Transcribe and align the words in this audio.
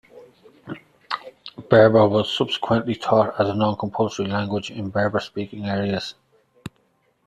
Berber 1.69 2.07
was 2.07 2.35
subsequently 2.35 2.95
taught 2.95 3.39
as 3.39 3.47
a 3.49 3.53
non-compulsory 3.53 4.25
language 4.25 4.71
in 4.71 4.89
Berber 4.89 5.19
speaking 5.19 5.67
areas. 5.67 6.15